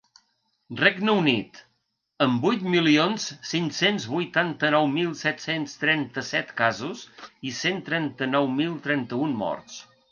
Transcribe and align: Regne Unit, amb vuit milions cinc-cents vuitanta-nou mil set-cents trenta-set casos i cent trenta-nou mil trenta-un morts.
Regne 0.77 1.13
Unit, 1.23 1.59
amb 2.27 2.47
vuit 2.47 2.65
milions 2.77 3.27
cinc-cents 3.51 4.09
vuitanta-nou 4.15 4.89
mil 4.97 5.13
set-cents 5.23 5.79
trenta-set 5.85 6.57
casos 6.65 7.07
i 7.51 7.57
cent 7.63 7.89
trenta-nou 7.93 8.55
mil 8.61 8.79
trenta-un 8.91 9.41
morts. 9.47 9.81